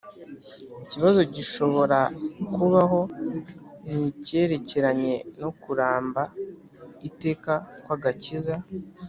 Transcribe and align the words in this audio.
ikibazo 0.83 1.19
gishobora 1.35 1.99
kubaho 2.55 2.99
ni 3.89 4.01
icyerekeranye 4.11 5.13
no 5.41 5.49
kuramba 5.61 6.21
iteka 7.09 7.53
kw'agakiza. 7.83 8.55